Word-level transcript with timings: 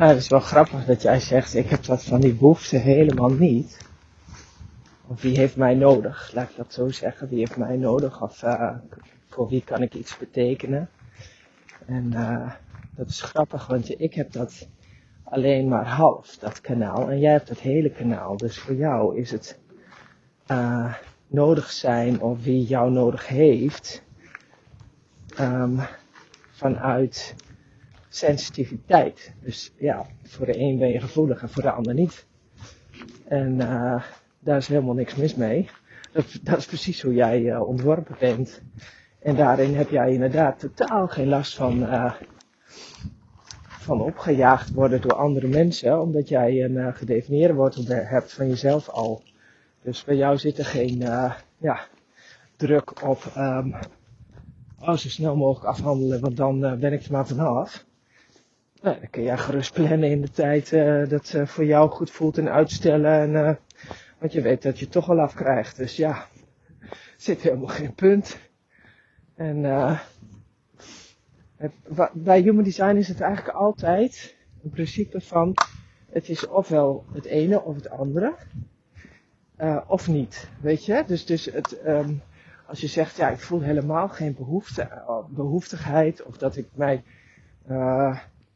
Nou, 0.00 0.12
het 0.12 0.20
is 0.20 0.28
wel 0.28 0.40
grappig 0.40 0.84
dat 0.84 1.02
jij 1.02 1.20
zegt, 1.20 1.54
ik 1.54 1.68
heb 1.68 1.84
dat 1.84 2.04
van 2.04 2.20
die 2.20 2.34
behoefte 2.34 2.76
helemaal 2.76 3.30
niet. 3.30 3.78
Of 5.06 5.22
wie 5.22 5.38
heeft 5.38 5.56
mij 5.56 5.74
nodig? 5.74 6.30
Laat 6.34 6.50
ik 6.50 6.56
dat 6.56 6.72
zo 6.72 6.88
zeggen. 6.88 7.28
Wie 7.28 7.38
heeft 7.38 7.56
mij 7.56 7.76
nodig? 7.76 8.22
Of 8.22 8.42
uh, 8.42 8.70
voor 9.28 9.48
wie 9.48 9.64
kan 9.64 9.82
ik 9.82 9.94
iets 9.94 10.18
betekenen? 10.18 10.88
En 11.86 12.12
uh, 12.14 12.50
dat 12.96 13.08
is 13.08 13.20
grappig, 13.20 13.66
want 13.66 14.00
ik 14.00 14.14
heb 14.14 14.32
dat 14.32 14.68
alleen 15.24 15.68
maar 15.68 15.86
half, 15.86 16.36
dat 16.36 16.60
kanaal. 16.60 17.10
En 17.10 17.18
jij 17.18 17.32
hebt 17.32 17.48
het 17.48 17.60
hele 17.60 17.90
kanaal. 17.90 18.36
Dus 18.36 18.58
voor 18.58 18.74
jou 18.74 19.18
is 19.18 19.30
het 19.30 19.58
uh, 20.50 20.94
nodig 21.26 21.70
zijn 21.70 22.20
of 22.20 22.42
wie 22.42 22.64
jou 22.64 22.90
nodig 22.90 23.28
heeft. 23.28 24.02
Um, 25.40 25.80
vanuit 26.50 27.34
sensitiviteit. 28.10 29.34
Dus 29.42 29.72
ja, 29.78 30.06
voor 30.22 30.46
de 30.46 30.58
een 30.58 30.78
ben 30.78 30.88
je 30.88 31.00
gevoelig 31.00 31.42
en 31.42 31.48
voor 31.48 31.62
de 31.62 31.70
ander 31.70 31.94
niet. 31.94 32.26
En 33.24 33.52
uh, 33.52 34.02
daar 34.38 34.56
is 34.56 34.68
helemaal 34.68 34.94
niks 34.94 35.14
mis 35.14 35.34
mee. 35.34 35.68
Dat, 36.12 36.38
dat 36.42 36.58
is 36.58 36.66
precies 36.66 37.02
hoe 37.02 37.14
jij 37.14 37.40
uh, 37.40 37.68
ontworpen 37.68 38.16
bent. 38.18 38.62
En 39.18 39.36
daarin 39.36 39.74
heb 39.74 39.90
jij 39.90 40.12
inderdaad 40.12 40.58
totaal 40.58 41.08
geen 41.08 41.28
last 41.28 41.54
van, 41.54 41.82
uh, 41.82 42.14
van 43.68 44.00
opgejaagd 44.00 44.72
worden 44.72 45.00
door 45.00 45.14
andere 45.14 45.48
mensen, 45.48 46.00
omdat 46.00 46.28
jij 46.28 46.64
een 46.64 46.94
gedefinieerde 46.94 47.54
wortel 47.54 47.84
hebt 47.86 48.32
van 48.32 48.48
jezelf 48.48 48.88
al. 48.88 49.22
Dus 49.82 50.04
bij 50.04 50.16
jou 50.16 50.38
zit 50.38 50.58
er 50.58 50.64
geen 50.64 50.98
ja, 51.58 51.80
druk 52.56 53.08
op 53.08 53.32
um, 53.36 53.74
oh, 54.80 54.96
zo 54.96 55.08
snel 55.08 55.36
mogelijk 55.36 55.66
afhandelen, 55.66 56.20
want 56.20 56.36
dan 56.36 56.60
ben 56.60 56.92
ik 56.92 57.02
er 57.02 57.12
maar 57.12 57.26
vanaf. 57.26 57.88
Nou, 58.82 58.98
dan 59.00 59.10
kun 59.10 59.22
jij 59.22 59.38
gerust 59.38 59.72
plannen 59.72 60.10
in 60.10 60.20
de 60.20 60.30
tijd 60.30 60.72
uh, 60.72 61.08
dat 61.08 61.32
uh, 61.32 61.46
voor 61.46 61.64
jou 61.64 61.90
goed 61.90 62.10
voelt 62.10 62.38
en 62.38 62.50
uitstellen. 62.50 63.12
En, 63.12 63.30
uh, 63.30 63.54
want 64.18 64.32
je 64.32 64.40
weet 64.40 64.62
dat 64.62 64.78
je 64.78 64.84
het 64.84 64.92
toch 64.92 65.10
al 65.10 65.20
afkrijgt. 65.20 65.76
Dus 65.76 65.96
ja, 65.96 66.26
zit 67.16 67.40
helemaal 67.40 67.66
geen 67.66 67.94
punt. 67.94 68.38
En 69.34 69.64
het, 71.56 71.72
bij 72.12 72.40
Human 72.40 72.64
Design 72.64 72.96
is 72.96 73.08
het 73.08 73.20
eigenlijk 73.20 73.56
altijd 73.56 74.36
een 74.62 74.70
principe 74.70 75.20
van 75.20 75.54
het 76.10 76.28
is 76.28 76.46
ofwel 76.46 77.04
het 77.12 77.24
ene 77.24 77.62
of 77.62 77.74
het 77.74 77.90
andere. 77.90 78.34
of 79.86 80.08
niet, 80.08 80.48
weet 80.60 80.84
je? 80.84 81.04
Dus, 81.06 81.26
dus 81.26 81.44
het, 81.44 81.86
um, 81.86 82.22
als 82.66 82.80
je 82.80 82.86
zegt, 82.86 83.16
ja, 83.16 83.28
ik 83.28 83.40
voel 83.40 83.60
helemaal 83.60 84.08
geen 84.08 84.34
behoefte, 84.34 85.02
behoeftigheid 85.28 86.22
of 86.22 86.36
dat 86.36 86.56
ik 86.56 86.68
mij 86.74 87.02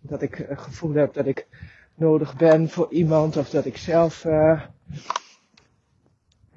dat 0.07 0.23
ik 0.23 0.35
het 0.49 0.59
gevoel 0.59 0.95
heb 0.95 1.15
dat 1.15 1.27
ik 1.27 1.47
nodig 1.95 2.37
ben 2.37 2.69
voor 2.69 2.93
iemand 2.93 3.37
of 3.37 3.51
dat 3.51 3.65
ik 3.65 3.77
zelf, 3.77 4.25
uh, 4.25 4.63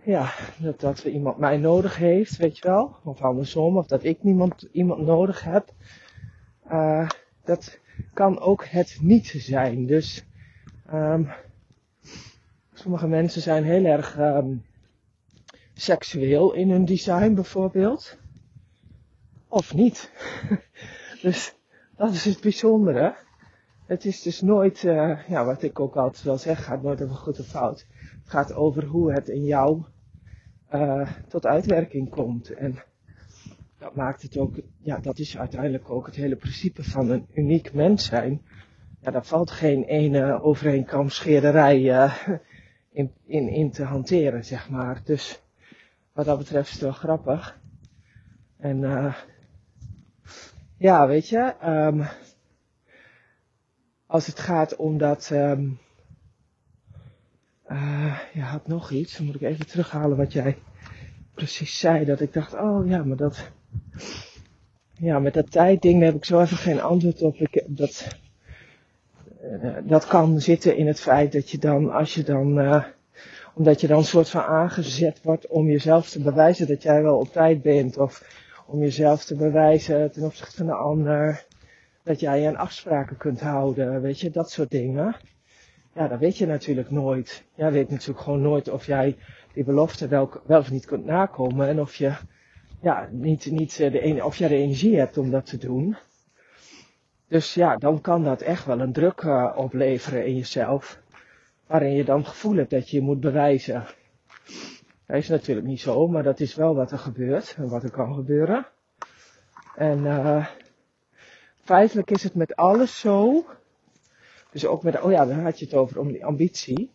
ja, 0.04 0.34
dat, 0.58 0.80
dat 0.80 1.04
iemand 1.04 1.38
mij 1.38 1.58
nodig 1.58 1.98
heeft, 1.98 2.38
weet 2.38 2.58
je 2.58 2.68
wel, 2.68 2.96
of 3.04 3.22
andersom, 3.22 3.78
of 3.78 3.88
dat 3.88 4.04
ik 4.04 4.24
niemand, 4.24 4.68
iemand 4.72 5.06
nodig 5.06 5.44
heb. 5.44 5.74
Uh, 6.72 7.10
dat 7.44 7.80
kan 8.14 8.40
ook 8.40 8.66
het 8.66 8.98
niet 9.02 9.28
zijn. 9.38 9.86
Dus 9.86 10.26
um, 10.94 11.30
sommige 12.74 13.08
mensen 13.08 13.42
zijn 13.42 13.64
heel 13.64 13.86
erg 13.86 14.18
um, 14.18 14.66
seksueel 15.74 16.54
in 16.54 16.70
hun 16.70 16.86
design 16.86 17.34
bijvoorbeeld. 17.34 18.18
Of 19.48 19.74
niet. 19.74 20.12
dus 21.22 21.56
dat 21.96 22.12
is 22.12 22.26
het 22.26 22.42
bijzondere 22.42 23.16
het 23.88 24.06
is 24.06 24.22
dus 24.22 24.42
nooit, 24.42 24.84
uh, 24.84 25.20
ja, 25.28 25.46
wat 25.46 25.64
ik 25.64 25.80
ook 25.80 25.96
altijd 25.96 26.24
wel 26.24 26.38
zeg, 26.38 26.64
gaat 26.64 26.82
nooit 26.82 27.02
over 27.04 27.16
goed 27.16 27.40
of 27.40 27.46
fout. 27.46 27.86
Het 28.00 28.30
gaat 28.30 28.54
over 28.54 28.86
hoe 28.86 29.14
het 29.14 29.28
in 29.28 29.44
jou 29.44 29.84
uh, 30.74 31.10
tot 31.28 31.46
uitwerking 31.46 32.10
komt. 32.10 32.50
En 32.50 32.76
dat 33.80 33.96
maakt 33.96 34.22
het 34.22 34.38
ook, 34.38 34.56
ja, 34.82 34.98
dat 34.98 35.20
is 35.20 35.38
uiteindelijk 35.38 35.90
ook 35.90 36.06
het 36.06 36.16
hele 36.16 36.36
principe 36.36 36.84
van 36.84 37.10
een 37.10 37.28
uniek 37.34 37.74
mens 37.74 38.06
zijn. 38.06 38.42
Ja, 39.00 39.12
daar 39.12 39.26
valt 39.26 39.52
geen 39.52 39.84
ene 39.84 40.42
overeenkomstscheerderij 40.42 41.82
uh, 41.82 42.18
in, 42.92 43.12
in, 43.26 43.48
in 43.50 43.72
te 43.72 43.84
hanteren, 43.84 44.46
zeg 44.46 44.70
maar. 44.70 45.02
Dus 45.04 45.42
wat 46.14 46.26
dat 46.26 46.38
betreft 46.38 46.68
is 46.68 46.74
het 46.74 46.82
wel 46.82 46.92
grappig. 46.92 47.60
En 48.58 48.82
uh, 48.82 49.16
ja, 50.78 51.08
weet 51.08 51.30
je, 51.30 51.54
um, 51.66 52.08
als 54.08 54.28
het 54.28 54.40
gaat 54.40 54.76
om 54.76 54.98
dat. 54.98 55.30
Um, 55.34 55.80
uh, 57.70 58.20
je 58.34 58.42
had 58.42 58.68
nog 58.68 58.92
iets, 58.92 59.18
dan 59.18 59.26
moet 59.26 59.36
ik 59.36 59.42
even 59.42 59.68
terughalen 59.68 60.18
wat 60.18 60.34
jij 60.34 60.58
precies 61.34 61.80
zei. 61.80 62.06
Dat 62.06 62.22
ik 62.22 62.34
dacht, 62.34 62.54
oh 62.54 62.88
ja, 62.88 63.04
maar 63.04 63.18
dat. 63.18 63.50
Ja, 64.94 65.20
met 65.20 65.34
dat 65.34 65.52
tijdding 65.52 66.04
heb 66.04 66.16
ik 66.16 66.26
zo 66.26 66.42
even 66.42 66.58
geen 66.58 66.82
antwoord 66.82 67.22
op. 67.22 67.36
Ik, 67.36 67.64
dat, 67.68 68.08
uh, 69.44 69.78
dat 69.84 70.08
kan 70.08 70.40
zitten 70.40 70.78
in 70.78 70.88
het 70.88 71.00
feit 71.00 71.32
dat 71.32 71.50
je 71.50 71.58
dan, 71.58 71.92
als 71.92 72.14
je 72.14 72.24
dan. 72.24 72.60
Uh, 72.60 72.84
omdat 73.54 73.82
je 73.82 73.88
dan 73.88 73.98
een 73.98 74.04
soort 74.04 74.30
van 74.30 74.42
aangezet 74.42 75.22
wordt 75.24 75.48
om 75.48 75.68
jezelf 75.68 76.10
te 76.10 76.22
bewijzen 76.22 76.68
dat 76.68 76.84
jij 76.84 77.04
wel 77.04 77.18
op 77.18 77.32
tijd 77.32 77.62
bent. 77.62 77.98
Of 77.98 78.24
om 78.66 78.80
jezelf 78.80 79.26
te 79.26 79.36
bewijzen 79.36 80.12
ten 80.12 80.24
opzichte 80.24 80.56
van 80.56 80.66
de 80.66 80.74
ander 80.74 81.46
dat 82.08 82.20
jij 82.20 82.48
aan 82.48 82.56
afspraken 82.56 83.18
kunt 83.18 83.42
houden, 83.42 84.02
weet 84.02 84.20
je, 84.20 84.30
dat 84.30 84.52
soort 84.52 84.70
dingen. 84.70 85.16
Ja, 85.94 86.08
dat 86.08 86.20
weet 86.20 86.38
je 86.38 86.46
natuurlijk 86.46 86.92
nooit. 86.92 87.44
Jij 87.56 87.72
weet 87.72 87.90
natuurlijk 87.90 88.20
gewoon 88.20 88.42
nooit 88.42 88.70
of 88.70 88.86
jij 88.86 89.18
die 89.54 89.64
belofte 89.64 90.08
wel, 90.08 90.30
wel 90.46 90.60
of 90.60 90.72
niet 90.72 90.86
kunt 90.86 91.06
nakomen 91.06 91.68
en 91.68 91.80
of 91.80 91.96
je, 91.96 92.14
ja, 92.82 93.08
niet, 93.12 93.52
niet 93.52 93.80
eh, 93.80 93.92
de, 93.92 94.24
of 94.24 94.36
jij 94.36 94.48
de 94.48 94.56
energie 94.56 94.98
hebt 94.98 95.18
om 95.18 95.32
dat 95.32 95.46
te 95.46 95.58
doen. 95.58 95.98
Dus 97.28 97.54
ja, 97.54 97.76
dan 97.76 98.02
kan 98.02 98.24
dat 98.24 98.42
echt 98.42 98.66
wel 98.66 98.80
een 98.80 98.94
druk 98.94 99.22
uh, 99.22 99.54
opleveren 99.56 100.26
in 100.26 100.36
jezelf, 100.36 101.02
waarin 101.68 101.94
je 101.94 102.04
dan 102.04 102.18
het 102.18 102.28
gevoel 102.28 102.56
hebt 102.56 102.70
dat 102.70 102.90
je 102.90 102.98
je 102.98 103.04
moet 103.04 103.20
bewijzen. 103.20 103.86
Dat 105.06 105.18
is 105.18 105.30
natuurlijk 105.30 105.68
niet 105.68 105.82
zo, 105.82 106.08
maar 106.08 106.24
dat 106.24 106.40
is 106.40 106.56
wel 106.56 106.76
wat 106.76 106.92
er 106.92 107.00
gebeurt 107.00 107.56
en 107.58 107.70
wat 107.70 107.84
er 107.84 107.92
kan 107.92 108.14
gebeuren. 108.14 108.68
En 109.76 110.00
uh, 110.00 110.48
feitelijk 111.68 112.12
is 112.12 112.24
het 112.24 112.36
met 112.36 112.56
alles 112.56 113.00
zo. 113.00 113.46
Dus 114.52 114.66
ook 114.66 114.84
met, 114.84 115.02
oh 115.02 115.12
ja, 115.12 115.26
dan 115.26 115.40
had 115.40 115.60
je 115.60 115.66
het 115.66 115.74
over 115.74 116.00
om 116.00 116.12
die 116.12 116.26
ambitie. 116.26 116.92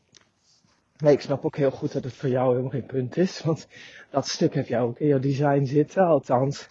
Nee, 0.97 1.13
ik 1.13 1.21
snap 1.21 1.45
ook 1.45 1.57
heel 1.57 1.71
goed 1.71 1.93
dat 1.93 2.05
het 2.05 2.15
voor 2.15 2.29
jou 2.29 2.49
helemaal 2.49 2.71
geen 2.71 2.87
punt 2.87 3.17
is. 3.17 3.43
Want 3.43 3.69
dat 4.11 4.29
stuk 4.29 4.55
heb 4.55 4.67
jij 4.67 4.81
ook 4.81 4.99
in 4.99 5.07
jouw 5.07 5.19
design 5.19 5.65
zitten. 5.65 6.07
Althans, 6.07 6.69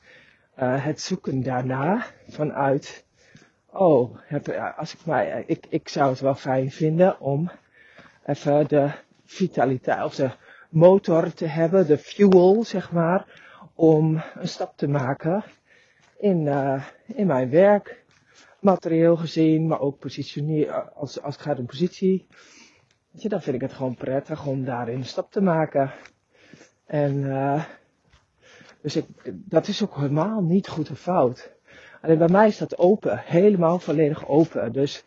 uh, 0.59 0.85
het 0.85 1.01
zoeken 1.01 1.43
daarna 1.43 2.05
vanuit, 2.27 3.05
oh, 3.69 4.17
heb, 4.21 4.49
als 4.77 4.93
ik, 4.93 5.05
mij, 5.05 5.43
ik, 5.47 5.65
ik 5.69 5.89
zou 5.89 6.09
het 6.09 6.19
wel 6.19 6.35
fijn 6.35 6.71
vinden 6.71 7.19
om 7.19 7.51
even 8.25 8.67
de 8.67 8.91
vitaliteit 9.25 10.03
of 10.03 10.15
de 10.15 10.31
motor 10.69 11.33
te 11.33 11.45
hebben, 11.45 11.87
de 11.87 11.97
fuel, 11.97 12.63
zeg 12.63 12.91
maar, 12.91 13.25
om 13.75 14.21
een 14.33 14.47
stap 14.47 14.77
te 14.77 14.87
maken 14.87 15.43
in, 16.21 16.45
uh, 16.45 16.83
in 17.05 17.27
mijn 17.27 17.49
werk. 17.49 18.03
Materieel 18.59 19.15
gezien, 19.15 19.67
maar 19.67 19.79
ook 19.79 19.99
positioneer, 19.99 20.89
als, 20.89 21.21
als 21.21 21.35
het 21.35 21.43
gaat 21.43 21.59
om 21.59 21.65
positie. 21.65 22.27
Je, 23.11 23.29
dan 23.29 23.41
vind 23.41 23.55
ik 23.55 23.61
het 23.61 23.73
gewoon 23.73 23.95
prettig 23.95 24.45
om 24.45 24.65
daarin 24.65 24.97
een 24.97 25.05
stap 25.05 25.31
te 25.31 25.41
maken. 25.41 25.91
En 26.85 27.15
uh, 27.15 27.63
dus 28.81 28.95
ik, 28.95 29.05
dat 29.23 29.67
is 29.67 29.83
ook 29.83 29.95
helemaal 29.95 30.41
niet 30.41 30.67
goed 30.67 30.91
of 30.91 30.99
fout. 30.99 31.51
Alleen 32.01 32.17
bij 32.17 32.27
mij 32.27 32.47
is 32.47 32.57
dat 32.57 32.77
open, 32.77 33.17
helemaal 33.17 33.79
volledig 33.79 34.27
open. 34.27 34.71
Dus 34.71 35.03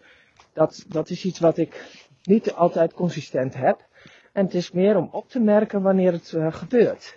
dat, 0.53 0.85
dat 0.89 1.11
is 1.11 1.25
iets 1.25 1.39
wat 1.39 1.59
ik 1.59 2.03
niet 2.23 2.53
altijd 2.53 2.93
consistent 2.93 3.55
heb. 3.55 3.87
En 4.33 4.45
het 4.45 4.55
is 4.55 4.71
meer 4.71 4.97
om 4.97 5.09
op 5.13 5.29
te 5.29 5.41
merken 5.41 5.83
wanneer 5.83 6.13
het 6.13 6.35
gebeurt. 6.49 7.17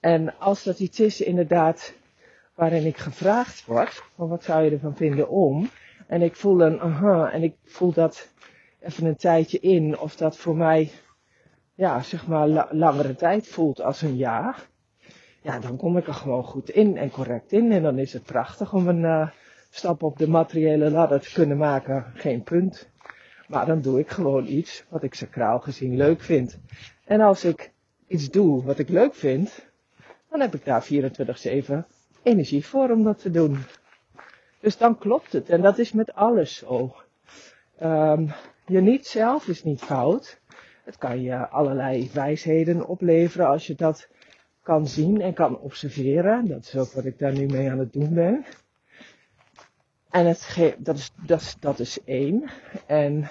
En 0.00 0.38
als 0.38 0.62
dat 0.62 0.78
iets 0.78 1.00
is 1.00 1.20
inderdaad 1.20 1.94
waarin 2.54 2.86
ik 2.86 2.96
gevraagd 2.96 3.64
word, 3.64 4.02
van 4.14 4.28
wat 4.28 4.44
zou 4.44 4.64
je 4.64 4.70
ervan 4.70 4.96
vinden 4.96 5.28
om? 5.28 5.70
En 6.06 6.22
ik 6.22 6.36
voel 6.36 6.60
een 6.60 6.80
aha, 6.80 7.30
en 7.30 7.42
ik 7.42 7.54
voel 7.64 7.92
dat 7.92 8.28
even 8.80 9.04
een 9.04 9.16
tijdje 9.16 9.60
in, 9.60 9.98
of 9.98 10.16
dat 10.16 10.36
voor 10.36 10.56
mij, 10.56 10.90
ja, 11.74 12.02
zeg 12.02 12.26
maar, 12.26 12.48
la 12.48 12.68
langere 12.70 13.14
tijd 13.14 13.46
voelt 13.46 13.80
als 13.80 14.02
een 14.02 14.16
ja. 14.16 14.54
Ja, 15.42 15.58
dan 15.58 15.76
kom 15.76 15.96
ik 15.96 16.06
er 16.06 16.14
gewoon 16.14 16.44
goed 16.44 16.70
in 16.70 16.96
en 16.96 17.10
correct 17.10 17.52
in. 17.52 17.72
En 17.72 17.82
dan 17.82 17.98
is 17.98 18.12
het 18.12 18.22
prachtig 18.22 18.72
om 18.72 18.88
een 18.88 19.02
uh, 19.02 19.28
stap 19.70 20.02
op 20.02 20.18
de 20.18 20.28
materiële 20.28 20.90
ladder 20.90 21.20
te 21.20 21.32
kunnen 21.32 21.56
maken. 21.56 22.12
Geen 22.14 22.42
punt. 22.42 22.88
Maar 23.48 23.66
dan 23.66 23.80
doe 23.80 23.98
ik 23.98 24.08
gewoon 24.08 24.46
iets 24.46 24.84
wat 24.88 25.02
ik 25.02 25.14
sacraal 25.14 25.60
gezien 25.60 25.96
leuk 25.96 26.20
vind. 26.20 26.58
En 27.04 27.20
als 27.20 27.44
ik 27.44 27.72
iets 28.06 28.30
doe 28.30 28.64
wat 28.64 28.78
ik 28.78 28.88
leuk 28.88 29.14
vind, 29.14 29.68
dan 30.30 30.40
heb 30.40 30.54
ik 30.54 30.64
daar 30.64 30.86
24-7 30.92 31.93
energie 32.24 32.66
voor 32.66 32.90
om 32.90 33.04
dat 33.04 33.18
te 33.18 33.30
doen. 33.30 33.58
Dus 34.60 34.76
dan 34.76 34.98
klopt 34.98 35.32
het. 35.32 35.48
En 35.48 35.60
dat 35.60 35.78
is 35.78 35.92
met 35.92 36.14
alles 36.14 36.56
zo. 36.56 36.96
Um, 37.82 38.32
je 38.66 38.80
niet 38.80 39.06
zelf 39.06 39.48
is 39.48 39.64
niet 39.64 39.80
fout. 39.80 40.40
Het 40.84 40.98
kan 40.98 41.22
je 41.22 41.48
allerlei 41.48 42.10
wijsheden 42.12 42.86
opleveren 42.86 43.46
als 43.48 43.66
je 43.66 43.74
dat 43.74 44.08
kan 44.62 44.86
zien 44.86 45.20
en 45.20 45.34
kan 45.34 45.58
observeren. 45.58 46.46
Dat 46.48 46.64
is 46.64 46.76
ook 46.76 46.92
wat 46.92 47.04
ik 47.04 47.18
daar 47.18 47.32
nu 47.32 47.46
mee 47.46 47.70
aan 47.70 47.78
het 47.78 47.92
doen 47.92 48.14
ben. 48.14 48.44
En 50.10 50.26
het 50.26 50.74
dat, 50.78 50.96
is, 50.96 51.10
dat, 51.26 51.40
is, 51.40 51.56
dat 51.60 51.78
is 51.78 52.04
één. 52.04 52.50
En 52.86 53.30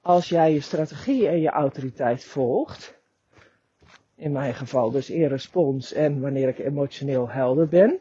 als 0.00 0.28
jij 0.28 0.52
je 0.52 0.60
strategie 0.60 1.28
en 1.28 1.40
je 1.40 1.50
autoriteit 1.50 2.24
volgt, 2.24 2.97
in 4.18 4.32
mijn 4.32 4.54
geval 4.54 4.90
dus 4.90 5.10
in 5.10 5.28
respons 5.28 5.92
en 5.92 6.20
wanneer 6.20 6.48
ik 6.48 6.58
emotioneel 6.58 7.28
helder 7.28 7.68
ben, 7.68 8.00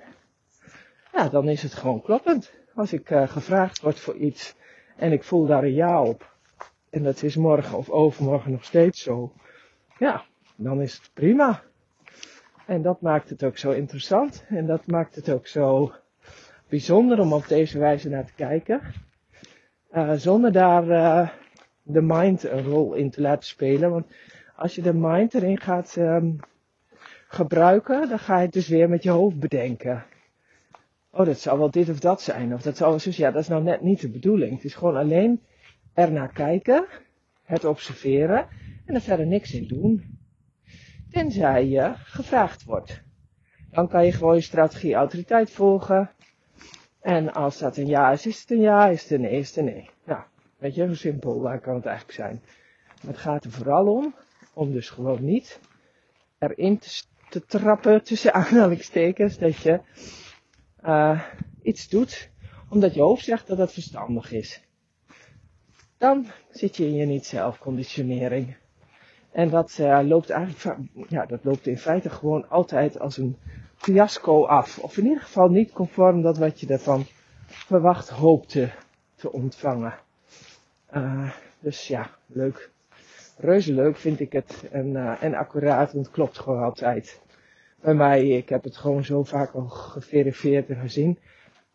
ja, 1.14 1.30
dan 1.30 1.50
is 1.50 1.64
het 1.64 1.74
gewoon 1.74 2.02
kloppend. 2.02 2.54
Als 2.76 2.94
ik 2.94 3.10
uh, 3.10 3.28
gevraagd 3.28 3.82
word 3.82 4.00
voor 4.00 4.16
iets 4.16 4.56
en 4.96 5.12
ik 5.12 5.24
voel 5.24 5.46
daar 5.46 5.64
een 5.64 5.74
ja 5.74 6.04
op, 6.04 6.36
en 6.90 7.04
dat 7.04 7.24
is 7.24 7.36
morgen 7.36 7.78
of 7.78 7.90
overmorgen 7.90 8.52
nog 8.52 8.64
steeds 8.64 9.02
zo, 9.02 9.32
ja, 10.00 10.24
dan 10.56 10.82
is 10.82 10.94
het 10.94 11.10
prima. 11.14 11.64
En 12.66 12.82
dat 12.82 13.02
maakt 13.02 13.30
het 13.30 13.44
ook 13.44 13.58
zo 13.58 13.72
interessant 13.72 14.46
en 14.48 14.66
dat 14.66 14.86
maakt 14.86 15.16
het 15.16 15.30
ook 15.30 15.48
zo 15.48 15.94
bijzonder 16.70 17.20
om 17.20 17.34
op 17.34 17.48
deze 17.48 17.80
wijze 17.80 18.10
naar 18.10 18.26
te 18.26 18.34
kijken. 18.34 18.82
Uh, 19.92 20.14
zonder 20.14 20.52
daar 20.52 20.88
uh, 20.88 21.30
de 21.84 22.02
mind 22.02 22.44
een 22.44 22.64
rol 22.64 22.94
in 22.94 23.10
te 23.10 23.22
laten 23.22 23.48
spelen. 23.48 23.92
Want 23.92 24.06
als 24.58 24.76
je 24.76 24.82
de 24.82 24.94
mind 24.94 25.34
erin 25.34 25.60
gaat 25.60 25.96
um, 25.96 26.40
gebruiken, 27.28 28.10
dan 28.10 28.20
ga 28.20 28.38
je 28.38 28.46
het 28.46 28.54
dus 28.54 28.68
weer 28.68 28.90
met 28.90 29.04
je 29.04 29.10
hoofd 29.10 29.40
bedenken. 29.40 30.06
Oh, 31.12 31.26
dat 31.26 31.40
zou 31.40 31.60
wel 31.60 31.72
dit 31.72 31.90
of 31.90 32.00
dat 32.00 32.22
zijn. 32.22 32.54
Of 32.54 32.62
dat 32.62 32.78
zou 32.78 33.00
wel. 33.04 33.14
Ja, 33.14 33.32
dat 33.32 33.42
is 33.42 33.48
nou 33.48 33.64
net 33.64 33.82
niet 33.82 34.02
de 34.02 34.10
bedoeling. 34.10 34.56
Het 34.56 34.64
is 34.64 34.76
gewoon 34.76 34.96
alleen 34.96 35.42
ernaar 35.94 36.34
kijken, 36.34 36.86
het 37.44 37.66
observeren 37.66 38.48
en 38.86 38.96
er 38.96 39.02
verder 39.02 39.28
niks 39.28 39.54
in 39.54 39.68
doen. 39.68 40.20
Tenzij 41.10 41.68
je 41.68 41.94
gevraagd 41.96 42.64
wordt. 42.64 43.02
Dan 43.72 43.88
kan 43.88 44.06
je 44.06 44.12
gewoon 44.12 44.36
je 44.36 44.42
strategie 44.42 44.94
autoriteit 44.94 45.52
volgen. 45.52 46.12
En 47.02 47.34
als 47.34 47.58
dat 47.58 47.78
een 47.78 47.88
ja 47.88 48.12
is, 48.12 48.26
is 48.26 48.40
het 48.40 48.52
een 48.52 48.62
ja, 48.62 48.88
is 48.88 49.02
het 49.02 49.12
een 49.12 49.22
nee, 49.22 49.40
is 49.40 49.48
het 49.48 49.58
een 49.58 49.66
nee. 49.66 49.90
Nou, 50.04 50.22
weet 50.58 50.76
je, 50.76 50.86
hoe 50.86 50.96
simpel 50.96 51.40
kan 51.62 51.76
het 51.76 51.86
eigenlijk 51.86 52.12
zijn. 52.12 52.42
Maar 53.02 53.12
het 53.12 53.18
gaat 53.18 53.44
er 53.44 53.52
vooral 53.52 53.88
om, 53.88 54.16
om 54.58 54.72
dus 54.72 54.90
gewoon 54.90 55.26
niet 55.26 55.60
erin 56.40 56.80
te, 57.30 57.46
trappen 57.46 58.04
tussen 58.04 58.34
aanhalingstekens 58.34 59.38
dat 59.38 59.58
je 59.58 59.80
uh, 60.86 61.24
iets 61.62 61.90
doet 61.90 62.30
omdat 62.70 62.94
je 62.94 63.02
hoofd 63.02 63.24
zegt 63.24 63.48
dat 63.48 63.58
het 63.58 63.72
verstandig 63.72 64.32
is. 64.32 64.62
Dan 65.98 66.26
zit 66.52 66.78
je 66.78 66.86
in 66.86 66.96
je 66.96 67.06
niet-zelf 67.06 67.60
conditionering. 67.60 68.56
En 69.32 69.50
dat 69.50 69.78
uh, 69.80 70.00
loopt 70.04 70.30
eigenlijk, 70.30 71.10
ja, 71.10 71.26
dat 71.26 71.44
loopt 71.44 71.68
in 71.68 71.78
feite 71.78 72.10
gewoon 72.10 72.50
altijd 72.50 73.00
als 73.00 73.18
een 73.18 73.38
fiasco 73.76 74.46
af. 74.46 74.80
Of 74.80 74.98
in 74.98 75.06
ieder 75.06 75.22
geval 75.22 75.50
niet 75.50 75.72
conform 75.72 76.22
dat 76.22 76.38
wat 76.38 76.60
je 76.60 76.68
ervan 76.68 77.06
verwacht 77.48 78.10
hoopte 78.10 78.70
te 79.16 79.32
ontvangen. 79.32 79.94
Uh, 80.94 81.32
dus 81.60 81.88
ja, 81.88 82.10
leuk. 82.26 82.72
Reuze 83.38 83.74
leuk 83.74 83.98
vind 83.98 84.20
ik 84.20 84.32
het. 84.32 84.68
En, 84.72 84.88
uh, 84.88 85.24
en 85.24 85.34
accuraat, 85.34 85.94
want 85.94 86.06
het 86.06 86.16
klopt 86.16 86.40
gewoon 86.40 86.64
altijd. 86.64 87.22
Bij 87.82 87.94
mij, 87.94 88.28
ik 88.28 88.50
heb 88.50 88.64
het 88.64 88.78
gewoon 88.78 89.06
zo 89.06 89.24
vaak 89.24 89.54
al 89.54 89.68
geverifieerd 89.68 90.70
en 90.70 90.76
gezien. 90.76 91.20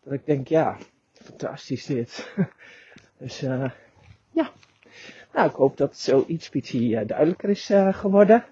Dat 0.03 0.13
ik 0.13 0.25
denk, 0.25 0.47
ja, 0.47 0.77
fantastisch 1.13 1.85
dit. 1.85 2.33
dus 3.19 3.43
uh, 3.43 3.71
ja. 4.31 4.51
Nou, 5.33 5.49
ik 5.49 5.55
hoop 5.55 5.77
dat 5.77 5.97
zo 5.97 6.23
iets 6.27 6.49
beetje 6.49 7.05
duidelijker 7.05 7.49
is 7.49 7.71
geworden. 7.91 8.45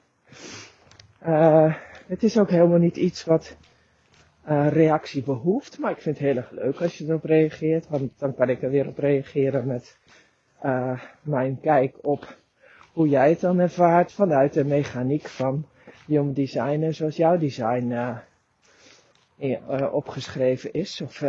Uh, 1.28 1.76
het 2.08 2.24
is 2.24 2.38
ook 2.38 2.50
helemaal 2.50 2.78
niet 2.78 2.98
iets 2.98 3.24
wat 3.24 3.58
uh, 4.50 4.68
reactie 4.72 5.24
behoeft. 5.24 5.80
Maar 5.80 5.92
ik 5.92 6.02
vind 6.02 6.18
het 6.18 6.28
heel 6.28 6.36
erg 6.36 6.52
leuk 6.52 6.82
als 6.82 6.98
je 6.98 7.06
erop 7.06 7.24
reageert. 7.24 7.88
Want 7.88 8.12
dan 8.18 8.36
kan 8.36 8.50
ik 8.50 8.62
er 8.62 8.70
weer 8.70 8.88
op 8.88 8.98
reageren 8.98 9.68
met 9.68 9.98
uh, 10.66 11.02
mijn 11.22 11.60
kijk 11.60 11.96
op 12.02 12.38
hoe 12.92 13.08
jij 13.08 13.30
het 13.30 13.40
dan 13.40 13.60
ervaart 13.60 14.12
vanuit 14.12 14.54
de 14.54 14.66
mechaniek 14.66 15.28
van 15.28 15.66
Young 16.06 16.36
Designer 16.36 16.94
zoals 16.94 17.16
jouw 17.16 17.38
design 17.38 17.92
uh, 19.40 19.94
opgeschreven 19.94 20.74
is. 20.74 21.02
Of 21.02 21.24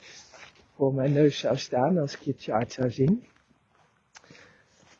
voor 0.76 0.94
mijn 0.94 1.12
neus 1.12 1.38
zou 1.38 1.56
staan 1.56 1.98
als 1.98 2.14
ik 2.14 2.20
je 2.20 2.34
chart 2.38 2.72
zou 2.72 2.90
zien. 2.90 3.24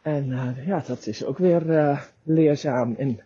En 0.02 0.56
ja, 0.66 0.82
dat 0.86 1.06
is 1.06 1.24
ook 1.24 1.38
weer 1.38 2.00
leerzaam 2.22 2.94
en 2.94 3.20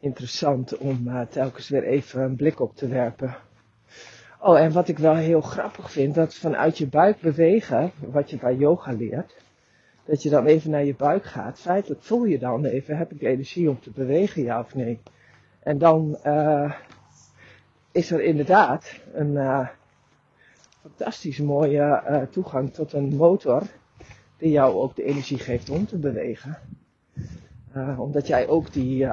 interessant 0.00 0.76
om 0.76 1.26
telkens 1.30 1.68
weer 1.68 1.84
even 1.84 2.22
een 2.22 2.36
blik 2.36 2.60
op 2.60 2.76
te 2.76 2.88
werpen. 2.88 3.36
Oh, 4.40 4.58
en 4.58 4.72
wat 4.72 4.88
ik 4.88 4.98
wel 4.98 5.14
heel 5.14 5.40
grappig 5.40 5.90
vind, 5.90 6.14
dat 6.14 6.34
vanuit 6.34 6.78
je 6.78 6.86
buik 6.86 7.20
bewegen, 7.20 7.92
wat 7.98 8.30
je 8.30 8.36
bij 8.36 8.54
yoga 8.54 8.92
leert, 8.92 9.34
dat 10.08 10.22
je 10.22 10.30
dan 10.30 10.46
even 10.46 10.70
naar 10.70 10.84
je 10.84 10.94
buik 10.94 11.24
gaat. 11.24 11.60
Feitelijk 11.60 12.02
voel 12.02 12.24
je 12.24 12.38
dan 12.38 12.64
even, 12.64 12.96
heb 12.96 13.12
ik 13.12 13.22
energie 13.22 13.70
om 13.70 13.80
te 13.80 13.90
bewegen, 13.90 14.42
ja 14.42 14.60
of 14.60 14.74
nee? 14.74 14.98
En 15.60 15.78
dan 15.78 16.18
uh, 16.24 16.72
is 17.92 18.10
er 18.10 18.22
inderdaad 18.22 19.00
een 19.12 19.32
uh, 19.32 19.68
fantastisch 20.80 21.38
mooie 21.38 22.02
uh, 22.10 22.22
toegang 22.22 22.72
tot 22.72 22.92
een 22.92 23.16
motor 23.16 23.62
die 24.36 24.50
jou 24.50 24.74
ook 24.74 24.96
de 24.96 25.04
energie 25.04 25.38
geeft 25.38 25.70
om 25.70 25.86
te 25.86 25.98
bewegen. 25.98 26.58
Omdat 27.98 28.26
jij 28.26 28.48
ook 28.48 28.72
die 28.72 29.08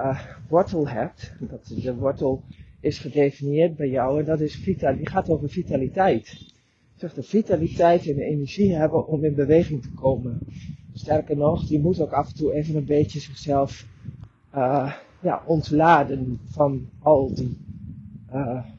wortel 0.49 0.87
hebt. 0.87 1.33
Dat, 1.39 1.65
de 1.65 1.95
wortel 1.95 2.43
is 2.79 2.99
gedefinieerd 2.99 3.75
bij 3.75 3.89
jou 3.89 4.19
en 4.19 4.25
dat 4.25 4.39
is 4.39 4.55
vital, 4.55 4.95
die 4.95 5.09
gaat 5.09 5.29
over 5.29 5.49
vitaliteit. 5.49 6.53
Zeg 6.95 7.13
de 7.13 7.23
vitaliteit 7.23 8.07
en 8.07 8.15
de 8.15 8.23
energie 8.23 8.75
hebben 8.75 9.07
om 9.07 9.23
in 9.23 9.35
beweging 9.35 9.81
te 9.81 9.91
komen. 9.91 10.39
Sterker 10.97 11.37
nog, 11.37 11.65
die 11.65 11.79
moet 11.79 11.99
ook 11.99 12.11
af 12.11 12.27
en 12.27 12.35
toe 12.35 12.53
even 12.53 12.75
een 12.75 12.85
beetje 12.85 13.19
zichzelf 13.19 13.85
uh, 14.55 14.93
ja, 15.19 15.43
ontladen 15.45 16.39
van 16.49 16.89
al 17.01 17.33
die, 17.33 17.57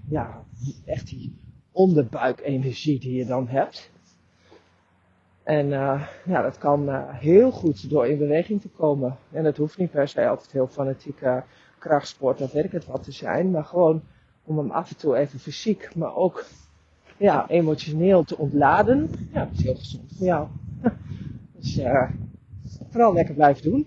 ja, 0.09 0.45
echt 0.85 1.07
die 1.07 1.37
onderbuikenergie 1.73 3.01
die 3.01 3.15
je 3.15 3.27
dan 3.27 3.49
hebt. 3.49 3.91
En 5.43 5.67
uh, 5.67 6.09
ja, 6.25 6.43
dat 6.43 6.59
kan 6.59 6.89
heel 7.13 7.51
goed 7.51 7.91
door 7.91 8.07
in 8.07 8.19
beweging 8.19 8.61
te 8.61 8.69
komen. 8.69 9.17
En 9.31 9.45
dat 9.45 9.57
hoeft 9.57 9.79
niet 9.79 9.91
per 9.91 10.09
se 10.09 10.29
altijd 10.29 10.53
heel 10.53 10.67
fanatieke 10.67 11.45
krachtsport 11.79 12.41
of 12.41 12.53
weet 12.53 12.65
ik 12.65 12.73
het 12.73 12.87
wat 12.87 13.03
te 13.03 13.13
zijn. 13.13 13.51
Maar 13.51 13.65
gewoon 13.65 14.03
om 14.45 14.59
hem 14.59 14.71
af 14.71 14.91
en 14.91 14.97
toe 14.97 15.17
even 15.17 15.39
fysiek, 15.39 15.95
maar 15.95 16.17
ook 16.17 16.45
ja, 17.17 17.49
emotioneel 17.49 18.25
te 18.25 18.39
ontladen. 18.39 19.11
Ja, 19.33 19.45
dat 19.45 19.53
is 19.59 19.63
heel 19.65 19.75
gezond 19.75 20.13
voor 20.17 20.27
jou. 20.27 20.49
Dus 21.59 21.79
uh, 21.79 22.11
vooral 22.91 23.13
lekker 23.13 23.35
blijven 23.35 23.63
doen. 23.71 23.87